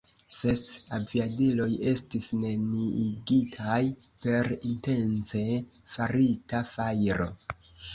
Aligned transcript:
Ses 0.35 0.61
aviadiloj 0.97 1.67
estis 1.91 2.31
neniigitaj 2.45 3.79
per 4.27 4.53
intence 4.75 5.47
farita 5.97 6.69
fajro. 6.77 7.35